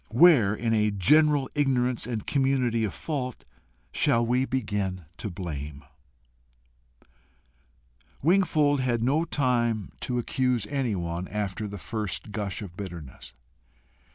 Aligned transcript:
Where, 0.09 0.55
in 0.55 0.73
a 0.73 0.89
general 0.89 1.47
ignorance 1.53 2.07
and 2.07 2.25
community 2.25 2.83
of 2.85 2.91
fault, 2.95 3.45
shall 3.91 4.25
we 4.25 4.45
begin 4.45 5.05
to 5.17 5.29
blame? 5.29 5.83
Wingfold 8.23 8.79
had 8.79 9.03
no 9.03 9.25
time 9.25 9.91
to 9.99 10.17
accuse 10.17 10.65
anyone 10.65 11.27
after 11.27 11.67
the 11.67 11.77
first 11.77 12.31
gush 12.31 12.63
of 12.63 12.75
bitterness. 12.75 13.35